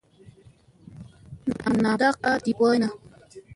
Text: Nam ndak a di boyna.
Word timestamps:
Nam 1.59 1.73
ndak 1.93 2.15
a 2.29 2.31
di 2.43 2.51
boyna. 2.57 2.87